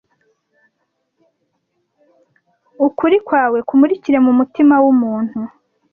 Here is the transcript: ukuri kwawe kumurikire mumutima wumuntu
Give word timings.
ukuri 2.85 3.17
kwawe 3.27 3.59
kumurikire 3.67 4.17
mumutima 4.25 4.75
wumuntu 4.83 5.39